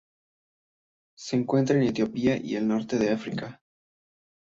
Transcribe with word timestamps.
Se 1.15 1.35
encuentra 1.35 1.75
en 1.77 1.83
Etiopía 1.83 2.35
y 2.35 2.55
el 2.55 2.67
norte 2.67 2.97
de 2.97 3.11
África. 3.11 3.61